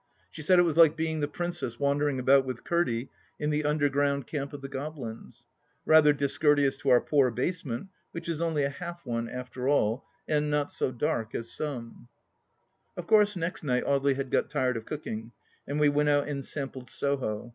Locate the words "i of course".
12.97-13.35